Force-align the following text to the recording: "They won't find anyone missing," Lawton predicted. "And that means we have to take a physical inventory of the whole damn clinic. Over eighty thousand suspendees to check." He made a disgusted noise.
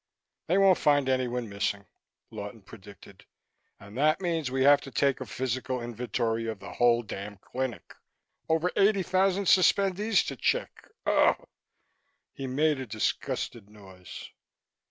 "They 0.47 0.57
won't 0.57 0.79
find 0.79 1.07
anyone 1.07 1.47
missing," 1.47 1.85
Lawton 2.31 2.63
predicted. 2.63 3.23
"And 3.79 3.95
that 3.99 4.19
means 4.19 4.49
we 4.49 4.63
have 4.63 4.81
to 4.81 4.89
take 4.89 5.21
a 5.21 5.27
physical 5.27 5.79
inventory 5.79 6.47
of 6.47 6.57
the 6.57 6.73
whole 6.73 7.03
damn 7.03 7.37
clinic. 7.37 7.93
Over 8.49 8.71
eighty 8.75 9.03
thousand 9.03 9.45
suspendees 9.45 10.25
to 10.25 10.35
check." 10.35 10.89
He 12.33 12.47
made 12.47 12.79
a 12.79 12.87
disgusted 12.87 13.69
noise. 13.69 14.27